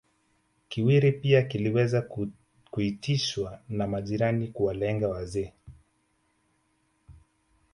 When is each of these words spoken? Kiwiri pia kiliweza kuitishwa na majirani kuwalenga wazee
Kiwiri 0.69 1.11
pia 1.11 1.41
kiliweza 1.41 2.05
kuitishwa 2.71 3.59
na 3.69 3.87
majirani 3.87 4.47
kuwalenga 4.47 5.07
wazee 5.09 5.53